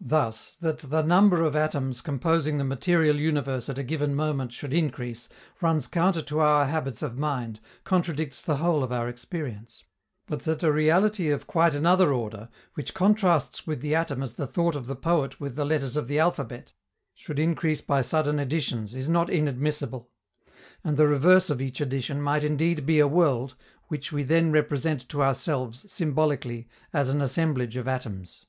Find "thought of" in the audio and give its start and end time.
14.46-14.86